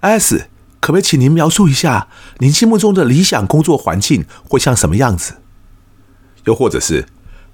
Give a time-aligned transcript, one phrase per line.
[0.00, 0.48] S，
[0.80, 2.08] 可不可以请您描述一下
[2.38, 5.34] 您心目中的理想工作环境会像什么样子？
[6.44, 7.06] 又或者是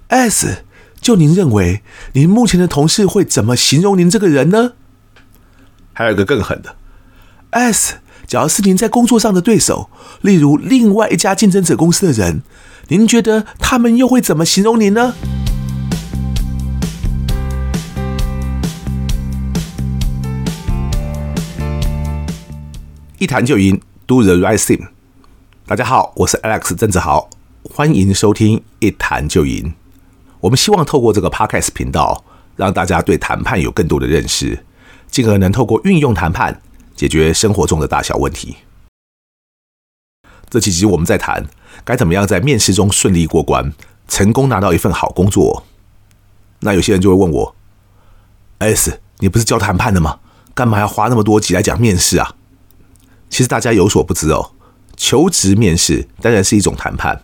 [0.07, 0.63] S，
[1.01, 1.81] 就您认为
[2.13, 4.73] 您目前的同事会怎么形容您这个人呢？
[5.93, 6.75] 还有一个更狠的
[7.49, 7.95] S，
[8.27, 9.89] 假如是您在工作上的对手，
[10.21, 12.43] 例如另外一家竞争者公司的人，
[12.89, 15.15] 您觉得他们又会怎么形容您呢？
[23.17, 24.89] 一谈就赢，Do the right thing。
[25.65, 27.29] 大家好，我是 Alex 郑子豪，
[27.63, 29.73] 欢迎收听一谈就赢。
[30.41, 32.25] 我们希望透过这个 Podcast 频道，
[32.57, 34.65] 让大家对谈判有更多的认识，
[35.07, 36.61] 进而能透过运用谈判
[36.93, 38.57] 解决生活中的大小问题。
[40.49, 41.45] 这几集我们在谈
[41.85, 43.71] 该怎么样在面试中顺利过关，
[44.09, 45.63] 成功拿到一份好工作。
[46.59, 47.55] 那有些人就会问我
[48.59, 50.19] ：S，你不是教谈判的吗？
[50.53, 52.35] 干嘛要花那么多集来讲面试啊？
[53.29, 54.51] 其实大家有所不知哦，
[54.95, 57.21] 求职面试当然是一种谈判，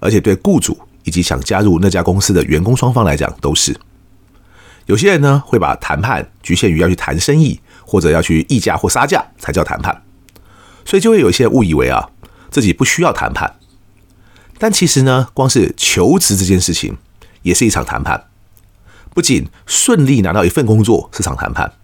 [0.00, 3.78] 而且对雇主以及想加入那家公司的员工双方来讲都是。
[4.86, 10.02] 有些人呢会把谈判局限于要去谈生意，或者要去议价或杀价才叫谈判，
[10.84, 12.10] 所以就会有些人误以为啊
[12.50, 13.56] 自己不需要谈判。
[14.58, 16.96] 但其实呢，光是求职这件事情
[17.42, 18.24] 也是一场谈判，
[19.14, 21.74] 不仅顺利拿到一份工作是场谈判，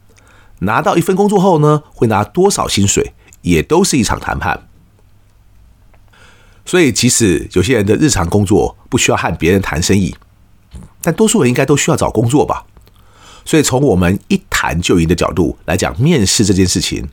[0.61, 3.13] 拿到一份工作后呢，会拿多少薪水？
[3.45, 4.69] 也都是一场谈判，
[6.65, 10.17] 所以即使有些人的日常工作不需要和别人谈生意，
[11.03, 12.65] 但多数人应该都需要找工作吧？
[13.45, 17.07] 所以从我们一谈就赢的角度来讲，面试这件事情，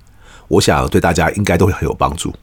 [0.47, 2.33] 我想对大家应该都会很有帮助。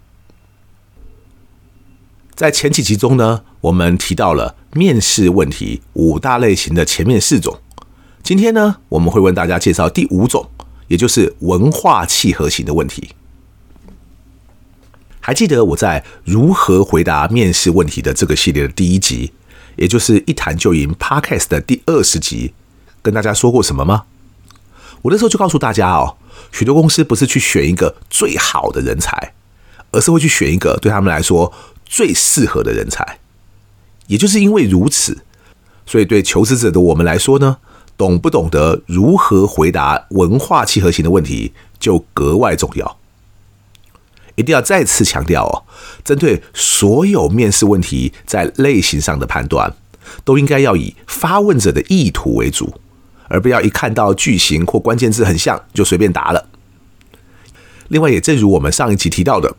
[2.35, 7.59] 在前几集中呢，我们提到了面试问题五大类型的前面四种，
[8.23, 10.51] 今天呢，我们会为大家介绍第五种，
[10.89, 13.15] 也就是文化契合型的问题。
[15.29, 19.31] 还记得我在如何回答面试问题的这个系列的第一集，
[19.77, 22.55] 也就是一谈就赢 Podcast 的第二十集，
[23.03, 24.05] 跟大家说过什么吗？
[25.03, 26.17] 我那时候就告诉大家哦，
[26.51, 29.35] 许多公司不是去选一个最好的人才，
[29.91, 31.53] 而是会去选一个对他们来说
[31.85, 33.19] 最适合的人才。
[34.07, 35.19] 也就是因为如此，
[35.85, 37.59] 所以对求职者的我们来说呢，
[37.99, 42.99] 懂不懂得如何回答文化契合型的问题，就格外重要。
[44.39, 45.67] 一定要再次强调哦，
[46.05, 49.75] 针对所有面试问题，在类型上的判断，
[50.25, 52.81] 都应该要以发问者的意图为主，
[53.27, 56.49] 而不要一看到句型或关键字很像就随便答了。
[57.89, 59.57] 另外，也正如我们上一集提到的，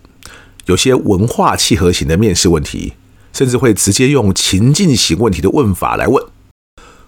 [0.67, 2.93] 有些文化契合型的面试问题，
[3.33, 6.23] 甚至会直接用情境型问题的问法来问，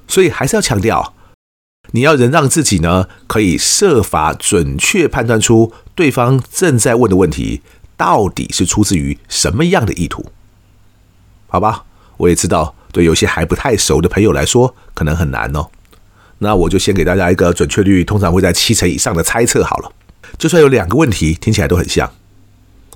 [0.10, 1.14] 所以还是要强调。
[1.94, 7.62] 你要能让自己呢，可以设法准确判断出对方正在问的问题
[7.98, 10.32] 到底是出自于什么样的意图，
[11.48, 11.84] 好吧？
[12.18, 15.68] 我也知道，对有些还不太熟的朋友来说，可能很难哦。
[16.40, 19.92] 那我就先给大家一个准确率通常会在七成以上的猜测好了。
[20.38, 22.10] 就算有两个问题听起来都很像，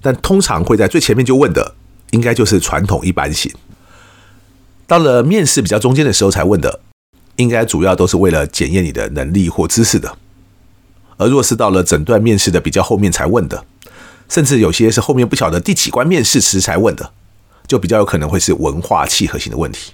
[0.02, 1.76] 但通常会在最前面就问的，
[2.12, 3.52] 应该就是传统一般型。
[4.88, 6.80] 到了面试比较中间的时候才问的。
[7.38, 10.18] 应该主要都是为了检验你的能力或知识的，
[11.18, 13.66] 而若是到了整段面试的比较后面才问的，
[14.30, 17.12] 甚至有些是后面不晓得第几关面试时才问的，
[17.68, 19.94] 就比较有可能会是文化契合性的问题。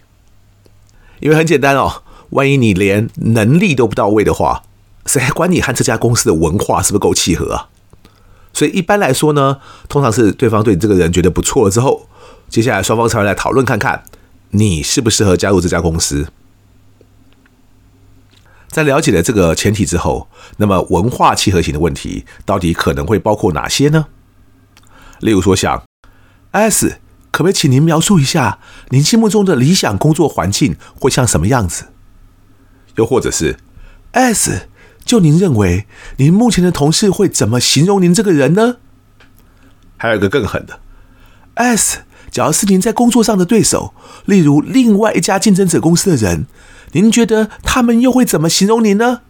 [1.20, 4.64] 因为很简单哦，万一你连能力都不到位的话，
[5.06, 7.70] 谁还管你和这家公司的文化是不是够契合啊？
[8.54, 12.08] 所以一般来说呢，通常是对方对你这个人觉得不错了之后，
[12.50, 14.04] 接下来双方才会来讨论看看
[14.50, 16.28] 你适不适合加入这家公司。
[18.72, 24.08] 在了解了这个前提之后，那么文化契合型的问题到底可能会包括哪些呢？
[25.20, 25.84] 例如说，像
[26.52, 27.00] S，
[27.32, 31.88] 可不可以请您描述一下您心目中的理想工作环境会像什么样子？
[32.96, 33.58] 又或者是
[34.14, 34.70] S，
[35.04, 35.86] 就您认为
[36.18, 38.78] 您目前的同事会怎么形容您这个人呢？
[39.98, 40.80] 还有一个更狠的
[41.62, 42.00] S，
[42.30, 43.94] 假如是您在工作上的对手，
[44.26, 46.48] 例如另外一家竞争者公司的人。
[46.94, 49.22] 您觉得他们又会怎么形容您呢？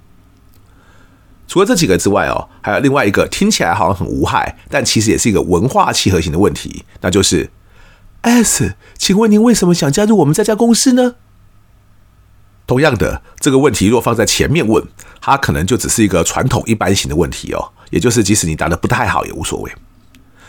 [1.48, 7.52] 除了这几个之外哦，还有另外一个听起来好像很无害，但其实也是一个文化契合型的问题，那就是
[8.22, 11.16] S，请问您为什么想加入我们这家公司呢？
[12.66, 14.84] 同样的，这个问题若放在前面问，
[15.20, 19.72] 它可能就只是一个传统一般型的问题哦，也就是即使你答的不太好也无所谓。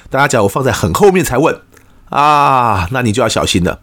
[0.09, 1.61] 大家假如放在很后面才问
[2.13, 3.81] 啊，那你就要小心了。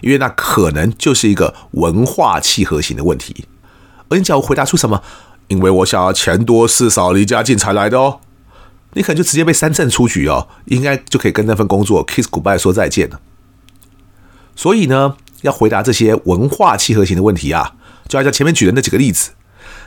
[0.00, 3.46] 因为那可能就是一个文化契合型的问题，
[4.10, 5.02] 而你只要回答出什么，
[5.48, 8.20] 因为我想要钱多事少离家近才来的哦，
[8.92, 13.18] 你可能就直接被三振出局哦，应该就可以跟那份工作 kiss goodbye 说再见了。
[14.54, 19.30] 所以呢，要回答这些文化契合型的问题啊，就要像前面举的那几个例子，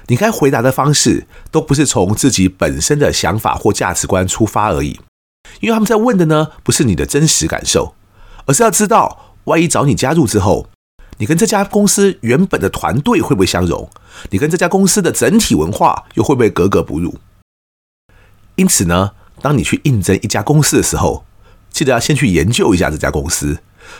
[0.08, 5.00] 你该回答的方式都不是从自己本身的想法或价值观出发而已，
[5.60, 7.96] 因为他们在问的呢，不是你的真实感受，
[8.46, 10.68] 而是要知道，万一找你加入之后，
[11.18, 13.90] 你跟这家公司原本的团队会不会相融？
[14.30, 17.16] 你跟这家公司的整体文化又会不会格格不入？
[18.56, 19.12] 因此呢，
[19.42, 21.26] 当你去应征一家公司的时候，
[21.70, 23.60] 记得要先去研究一下这家公司，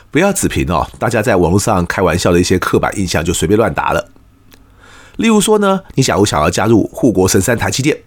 [0.10, 4.10] 不要只凭哦大家在网络上开玩笑的一些刻板印象就随便乱答了。
[5.18, 8.04] 例如说呢，你假如想要加入护国神山台积电，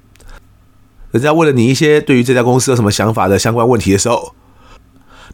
[1.13, 4.35] 人家问了你一些对于这家公司有什么想法的相关问题的时候，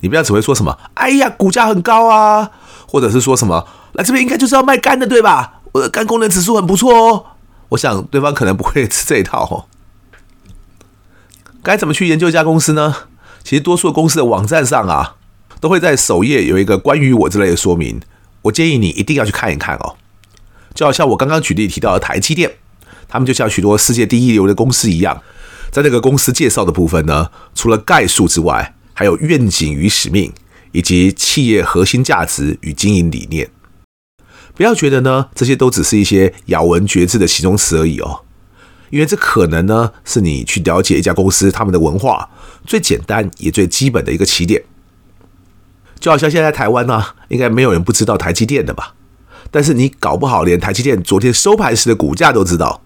[0.01, 2.51] 你不要只会说什么“哎呀，股价很高啊”，
[2.89, 5.61] 或者是说什么“来这边应该就是要卖肝的，对吧？
[5.73, 7.27] 我的肝功能指数很不错哦”。
[7.71, 9.65] 我想对方可能不会吃这一套哦。
[11.63, 12.95] 该怎么去研究一家公司呢？
[13.43, 15.17] 其实多数公司的网站上啊，
[15.61, 18.01] 都会在首页有一个关于我之类的说明。
[18.43, 19.97] 我建议你一定要去看一看哦。
[20.75, 22.53] 就好像我刚刚举例提到的台积电，
[23.09, 25.21] 他们就像许多世界第一流的公司一样，
[25.77, 30.33] 在那个公司介绍的部分呢，除了概述之外，还有愿景与使命，
[30.73, 33.51] 以及企业核心价值与经营理念。
[34.55, 38.21] 不要觉得呢，这些都只是一些咬文嚼字的形容词而已哦，
[38.89, 42.31] 因为这可能呢，是你去了解一家公司他们的文化
[42.65, 44.65] 最简单也最基本的一个起点。
[46.01, 48.95] 就好像现在台湾呢、啊，应该没有人不知道台积电的吧？
[49.51, 52.81] 但是你搞不好连台积电昨天收盘时的股价都知道。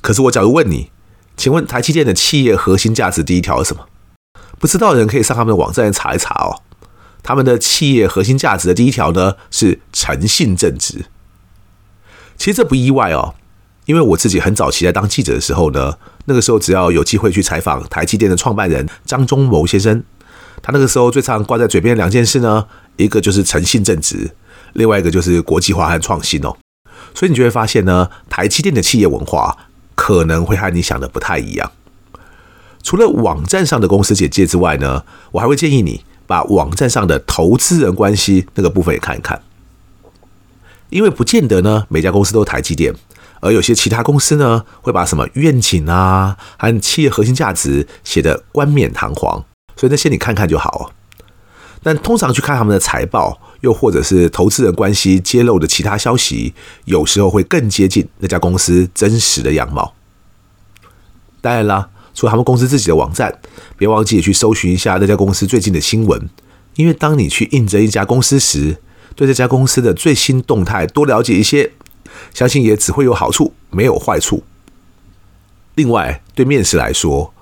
[0.00, 0.90] 可是我假如问你，
[1.38, 3.86] 请问台积电的企业核心价值第一条是什么？
[4.58, 6.60] 不知道的人可以上他们的网站查一查哦。
[7.22, 11.06] 他们的企业核心价值的第一条呢，是诚信正直。
[12.36, 13.36] 其实这不意外哦，
[13.86, 15.94] 因为我自己很早期在当记者的时候呢，
[16.24, 20.02] 那个时候只要有机会去采访台积电的创办人张忠谋先生，
[20.60, 24.34] 他那个时候最常挂在嘴边的两件事呢，一个就是诚信正直，
[24.72, 26.56] 另外一个就是国际化和创新哦。
[27.14, 29.56] 所以你就会发现呢，台积电的企业文化
[29.98, 31.72] 可能会和你想的不太一样。
[32.84, 39.42] 除了网站上的公司简介之外呢，我还会建议你把网站上的投资人关系那个部分也看一看，
[40.90, 42.94] 因为不见得呢每家公司都台积电，
[43.40, 49.44] 而有些其他公司呢会把什么愿景啊和企业核心价值写得冠冕堂皇，
[49.74, 50.92] 所以那些你看看就好。
[51.82, 59.94] 但通常去看他们的财报，又或者是投资人关系揭露的其他消息，有时候会更接近那家公司真实的样貌。
[61.40, 61.90] 当然啦。
[62.14, 63.40] 除了他们公司自己的网站，
[63.76, 66.28] 别忘记也去搜寻一下那家公司最近的新闻，
[66.74, 68.78] 因为当你去应征一家公司时，
[69.14, 71.70] 对这家公司的最新动态多了解一些，
[72.34, 74.42] 相信也只会有好处，没有坏处。
[75.76, 77.32] 另外，对面试来说，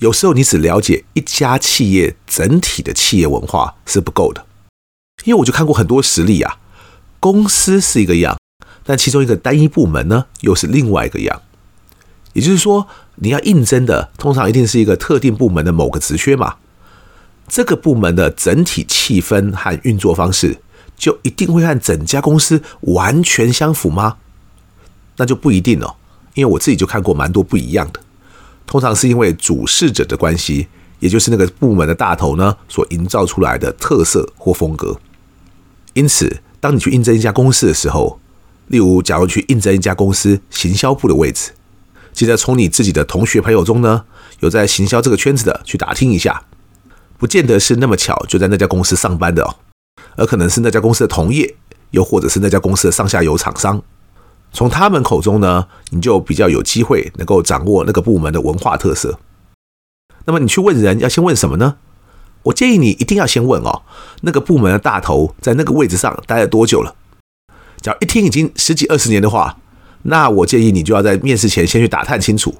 [0.00, 4.44] 有时候你只了解一家企业整体的企业文化是不够的，
[5.26, 6.56] 因为我就看过很多实例啊，
[7.20, 8.36] 公司是一个样，
[8.82, 11.42] 但其中一个单一部门呢，又是另外一个样，
[12.32, 12.88] 也就是说。
[13.18, 16.56] 你要应征的，通常一定是一个特定部门的某个职缺嘛？
[17.48, 20.58] 这个部门的整体气氛和运作方式，
[20.98, 24.18] 就一定会和整家公司完全相符吗？
[25.16, 25.96] 那就不一定哦，
[26.34, 28.00] 因为我自己就看过蛮多不一样的。
[28.66, 30.68] 通常是因为主事者的关系，
[31.00, 34.94] 也就是那个部门的大头呢，所营造出来的特色或风格。
[35.96, 38.20] 因此，当你去应征一家公司的时候，
[38.66, 41.52] 例如假如去应征一家公司行销部的位置。
[42.12, 44.04] 记得从你自己的同学朋友中呢，
[44.40, 46.42] 有在行销这个圈子的去打听一下，
[47.16, 49.56] 不见得是那么巧就在那家公司上班的哦，
[50.16, 51.56] 而可能是那家公司的同业，
[51.92, 53.82] 又或者是那家公司的上下游厂商。
[54.52, 59.18] 从他们口中呢，你就比较有机会能够掌握那个部门的文化特色。
[60.26, 61.76] 那么你去问人要先问什么呢？
[62.46, 63.82] 我建议你一定要先问哦，
[64.22, 66.94] 那个部门的大头在那个位置上待了多久了？
[67.80, 69.58] 只要一听已经十几二十年的话。
[70.08, 72.54] 那我建议你就要在面试前先去打探清楚，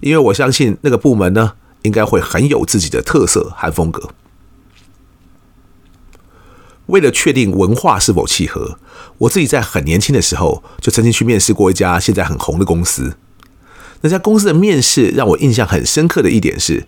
[0.00, 4.08] 因为我相信那个部门呢，应该会很有自己的特色和风格。
[6.86, 8.78] 为了确定文化是否契合，
[9.18, 13.18] 我自己在很年轻的时候就曾经去面试过一家现在很红的公司。
[14.00, 16.86] 那家公司的面试让我印象很深刻的一点是，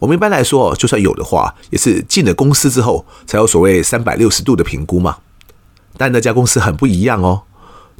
[0.00, 5.18] 我们一般来说，就算有的话，也是进了公司之后才有所谓三百六十度的评估嘛。
[5.96, 7.42] 但那家公司很不一样哦。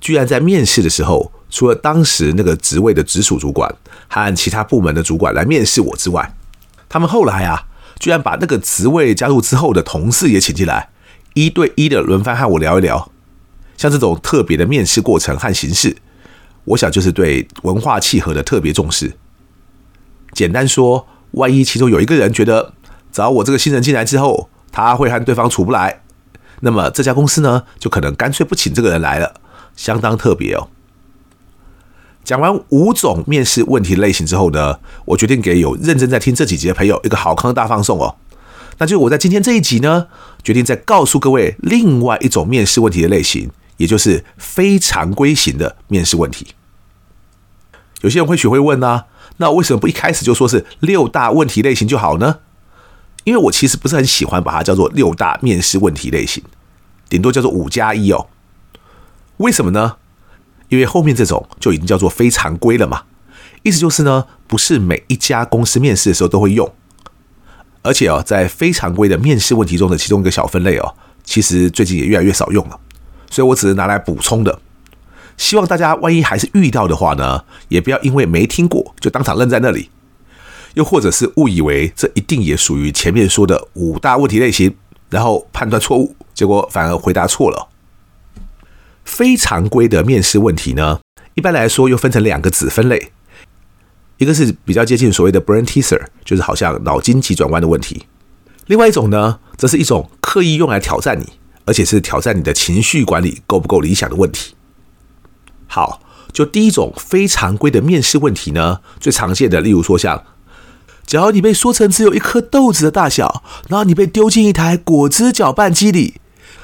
[0.00, 3.73] 居然在面试的时候，除了当时那个职位的直属主管
[4.09, 6.35] 和其他部门的主管来面试我之外，
[6.88, 7.66] 他们后来啊，
[7.99, 10.88] 居然把那个职位加入之后的同事也请进来，
[11.35, 13.12] 一对一的轮番和我聊一聊。
[13.76, 15.95] 像这种特别的面试过程和形式，
[16.64, 19.12] 我想就是对文化契合的特别重视。
[20.33, 22.72] 简单说，万一其中有一个人觉得
[23.12, 26.02] 找我这个新人进来之后，他会和对方处不来，
[26.60, 29.34] 那么这家公司呢，就可能干脆不请这个人来了，
[29.76, 30.68] 相当特别哦。
[32.22, 38.16] 讲完五种面试问题类型之后呢，我决定给有认真在听这几集的朋友一个好康大放送哦。
[38.78, 40.06] 那就我在今天这一集呢，
[40.42, 46.49] 决定再告诉各位另外一种面试问题的类型，也就是非常规型的面试问题。
[48.02, 49.04] 有些人会学会问呢，
[49.40, 52.40] 那为什么不一开始就说是六大问题类型就好呢？
[53.25, 56.44] 因为我其实不是很喜欢把它叫做六大面试问题类型，
[57.09, 58.28] 顶多叫做五加一哦。
[59.38, 59.97] 为什么呢？
[60.68, 63.04] 因为后面这种就已经叫做非常规了嘛，
[63.62, 66.70] 意思就是呢，不是每一家公司面试的时候都会用，
[67.82, 70.94] 而且哦，在非常规的面试问题中的其中一个小分类哦，
[71.25, 72.78] 其实最近也越来越少用了，
[73.30, 74.61] 所以我只是拿来补充的。
[75.40, 79.88] 希望大家万一还是遇到的话呢，也不要因为没听过就当场愣在那里，
[80.75, 84.76] 又或者是误以为这一定也属于前面说的五大问题类型，
[85.09, 87.70] 然后判断错误，结果反而回答错了。
[89.02, 91.00] 非常规的面试问题呢，
[91.32, 93.11] 一般来说又分成两个子分类，
[94.18, 98.04] 一个是比较接近所谓的 brain teaser，就是好像脑筋急转弯的问题；
[98.66, 101.26] 另外一种呢，则是一种刻意用来挑战你，
[101.64, 104.54] 而且是挑战你的情绪管理够不够理想的问题。
[105.72, 106.00] 好，
[106.32, 110.24] 就第一种非常规的面试问题呢，最常见的，例如说像，
[111.06, 116.14] 假如你被说成只有一颗豆子的大小，然后你被丢进一台果汁搅拌机里。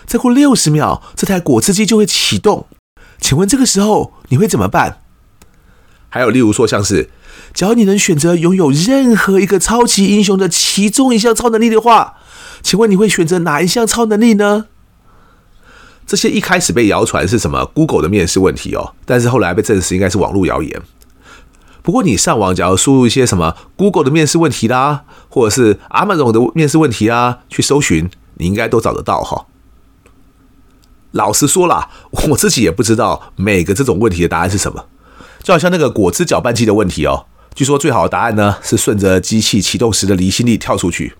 [0.07, 2.67] 再过六十秒，这台果汁机就会启动。
[3.21, 4.99] 请问这个时候你会怎么办？
[6.09, 7.11] 还有，例如说，像是，
[7.55, 12.15] 假如你能选择拥有任何一个超级英雄的其中一项超能力的话，
[12.61, 14.67] 请问你会选择哪一项超能力呢？
[16.07, 20.81] 这些一开始被谣传是什么 Google 的面试问题哦，但是后来被证实应该是网络谣言。
[21.83, 29.47] 不过你上网，假如输入一些什么 Google 的面试问题啦，或者是 Amazon 的面试问题啊，去搜寻，你应该都找得到哈。
[31.13, 31.91] 老实说啦，
[32.31, 34.87] 我自己也不知道每个这种问题的答案是什么。
[35.43, 41.15] 就好像那个果汁搅拌机的问题哦，据说最好的答案呢是顺着机器启动时的离心力跳出去。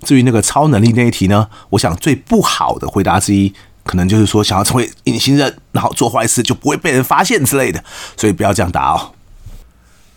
[0.00, 3.52] 至于那个超能力那一题呢，我想最不好的回答之一，
[3.88, 7.82] 可能就是说想要成为隐形人，然后做坏事就不会被人发现之类的。
[8.18, 9.12] 所以不要这样答哦。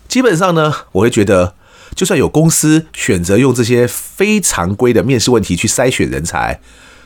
[0.06, 1.54] 基本上呢，我会觉得，
[1.94, 6.60] 就算有公司选择用这些非常规的面试问题去筛选人才。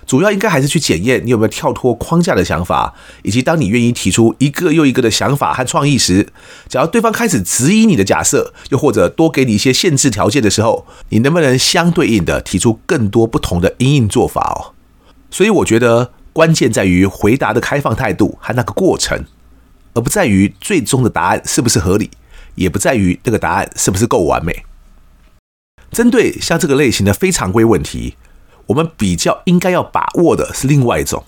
[0.09, 6.29] 主要应该还是去检验你有没有跳脱框架的想法，以及当你愿意提出一个又一个的想法和创意时，
[6.69, 14.75] 只要对方开始质疑你的假设，又或者多给你一些限制条件的时候，你能不能相对应的提出更多不同的因应做法哦？
[15.29, 19.25] 所以我觉得关键在于回答的开放态度和那个过程，
[19.95, 22.11] 而不在于最终的答案是不是合理，
[22.57, 24.67] 也不在于那个答案是不是够完美。
[25.91, 28.17] 针对像这个类型的非常规问题。
[28.67, 31.25] 我们比较应该要把握的是另外一种，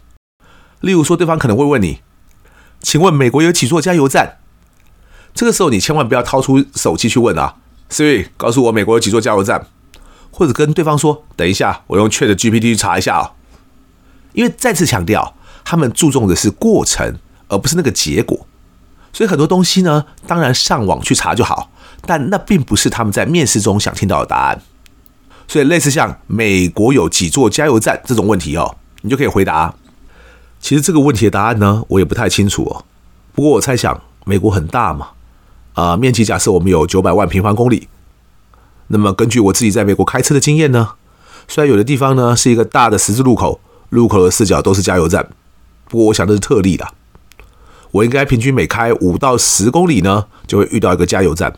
[0.81, 2.01] 例如说，对方可能会问你
[2.83, 4.39] ：“请问美国有几座加油站？”
[5.33, 7.55] 这个时候你千万不要掏出手机去问啊
[7.89, 9.69] ，Siri，告诉我美国有几座加油站，
[10.33, 13.35] 或者跟对方说：“等一下，我用 ChatGPT 去查一下啊。”
[14.33, 17.19] 因为再次强调，他们注重的是过程，
[17.49, 18.47] 而不是那个结果，
[19.13, 21.71] 所以很多东西呢，当然上网去查就好，
[22.07, 24.63] 但那并不是他们在面试中想听到的答案。
[25.47, 29.75] 所以，类似像美国有几座加油站这种问题哦，你就可以回答。
[30.61, 32.85] 其实这个问题的答案呢，我也不太清楚哦。
[33.33, 35.09] 不过我猜想，美国很大嘛，
[35.73, 37.89] 啊，面积假设我们有九百万平方公里。
[38.89, 40.91] 那么根据我自己在美国开车的经验呢，
[41.47, 45.29] 虽然有的地方呢是一个大的十字路口，路口的四角都是加油站，
[45.89, 46.93] 不过我想这是特例啦。
[47.91, 51.55] 我应该平均每开五到十公里呢，就会遇到一个加油站，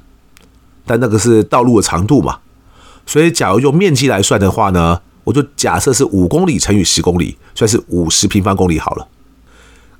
[0.86, 2.38] 但那个是道路的长度嘛。
[3.04, 9.08] 所以，假如用面积来算的话呢，我就假设是五公里乘以十公里，算是五十平方公里好了。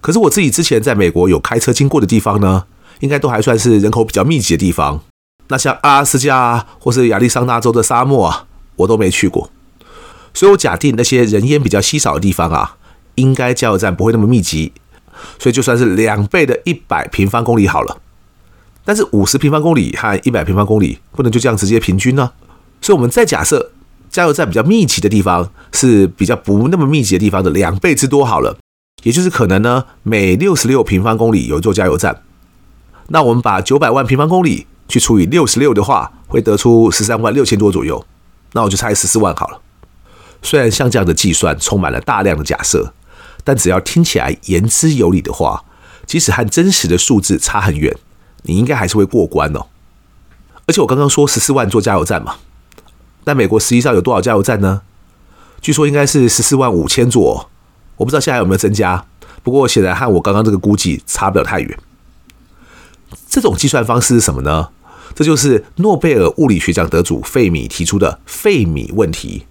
[0.01, 2.65] 可是我自己之前在美国有开车经过的地方呢，
[3.01, 5.03] 应该都还算是人口比较密集的地方。
[5.49, 8.47] 那像阿拉斯加啊，或是亚利桑那州的沙漠啊，
[8.77, 9.51] 我都没去过。
[10.33, 12.77] 所以我假定那些人烟比较稀少的地方啊，
[13.17, 14.73] 应该加油站不会那么密集。
[15.39, 17.99] 所以就算是两倍的一百平方公里好了。
[18.85, 22.33] 但是五十平方公里和一百平方公里不能就这样直接平均呢？
[22.81, 23.73] 所以，我们再假设
[24.09, 28.57] 加油站比较密集的地方是比较不那么密集的地方的两倍之多好了，
[29.03, 32.23] 也就是可能呢，每六十六平方公里有一座加油站。
[33.09, 38.05] 那我们把九百万平方公里去除以六十六的话，会得出十三万六千多左右。
[38.55, 39.61] 那我就猜十四万好了。
[40.43, 42.93] 虽然像这样的计算充满了大量的假设，
[43.45, 45.65] 但只要听起来言之有理的话，
[46.07, 47.97] 即使和真实的数字差很远，
[48.43, 49.67] 你应该还是会过关哦。
[50.67, 52.37] 而且我刚刚说十四万座加油站嘛，
[53.25, 54.83] 那美国实际上有多少加油站呢？
[55.61, 57.51] 据说应该是十四万五千座，
[57.97, 59.05] 我不知道现在有没有增加。
[59.43, 61.79] 不过显然和我刚刚这个估计差不了太远。
[63.29, 64.69] 这种计算方式是什么呢？
[65.15, 69.47] 这就是诺贝尔物理学奖得主费米提出的费米问题。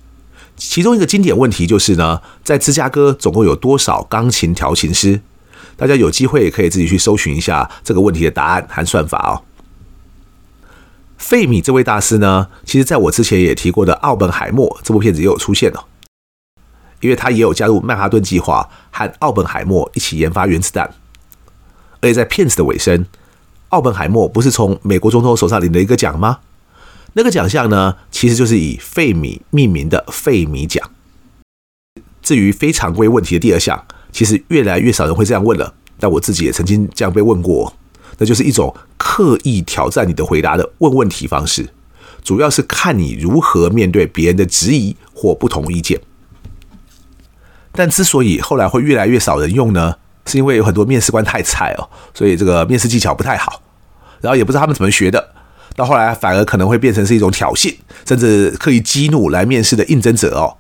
[0.60, 5.22] 其中一个经典问题就是呢，在芝加哥总共有多少钢琴调琴师？
[5.78, 9.42] 大家有机会也可以自己去搜寻一下这个问题的答案和算法哦。
[11.18, 15.86] 费米这位大师呢，其实在我之前也提过的《奥本海默》这部片子也有出现哦，
[17.00, 20.94] 因为他也有加入曼哈顿计划，和奥本海默一起研发原子弹。
[22.01, 23.06] 而且在片子的尾声，
[23.70, 26.39] 奥本海默不是从美国总统手上领了一个奖吗？
[27.13, 30.89] 那个奖项呢，其实就是以费米命名的费米奖。
[32.22, 37.74] 至于非常规问题的第二项，其实越来越少人会这样问了，但我自己也曾经这样被问过。
[38.18, 41.70] 那就是一种刻意挑战你的回答的问问题方式，
[42.22, 46.00] 主要是看你如何面对别人的质疑或不同意见。
[47.72, 53.62] 但之所以后来会越来越少人用呢，是因为有很多面试官太菜哦，所以这个面试技巧不太好，
[54.20, 55.34] 然后也不知道他们怎么学的，
[55.80, 57.74] 到后来反而可能会变成是一种挑衅，
[58.06, 60.58] 甚至刻意激怒来面试的应征者哦。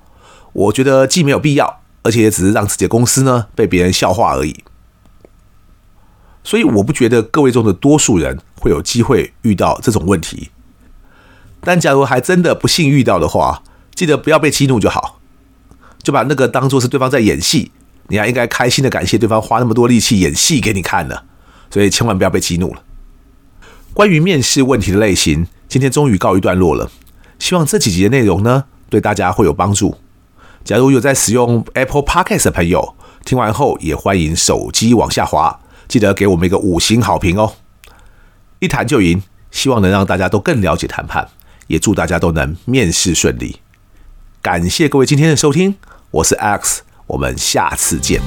[0.53, 4.63] 我觉得既没有必要，而且也只是让自己的公司呢被别人笑话而已。
[6.41, 10.51] 所以我不觉得各位中的多数人会有机会遇到这种问题，
[11.59, 13.61] 但假如还真的不幸遇到的话，
[13.93, 15.19] 记得不要被激怒就好，
[16.01, 17.73] 就把那个当作是对方在演戏，
[18.07, 21.23] 你还应该开心的感谢对方花那么多力气演戏给你看呢，
[21.69, 22.81] 所以千万不要被激怒了。
[23.99, 26.89] 关于面试问题的类型，今天终于告一段落了，
[27.37, 29.97] 希望这几集的内容呢对大家会有帮助。
[30.63, 35.59] 假如有在使用 Apple Podcast 的朋友，听完后也欢迎手机往下滑。
[35.89, 37.55] 记得给我们一个五星好评哦！
[38.59, 41.27] 一谈就赢，希望能让大家都更了解谈判，
[41.67, 43.59] 也祝大家都能面试顺利。
[44.41, 45.75] 感谢各位今天的收听，
[46.11, 48.21] 我是 Alex，我们下次见。